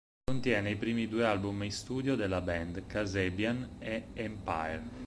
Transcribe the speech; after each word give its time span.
Contiene 0.25 0.71
i 0.71 0.75
primi 0.77 1.07
due 1.07 1.25
album 1.25 1.61
in 1.61 1.71
studio 1.71 2.15
della 2.15 2.41
band, 2.41 2.87
"Kasabian" 2.87 3.75
e 3.77 4.05
"Empire". 4.13 4.81